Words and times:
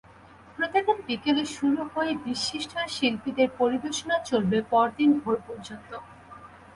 প্রতিদিন 0.55 0.97
বিকেলে 1.07 1.43
শুরু 1.55 1.81
হয়ে 1.93 2.11
বিশিষ্ট 2.25 2.73
শিল্পীদের 2.95 3.49
পরিবেশনা 3.59 4.15
চলবে 4.29 4.57
পরদিন 4.71 5.09
ভোর 5.21 5.37
পর্যন্ত। 5.47 5.89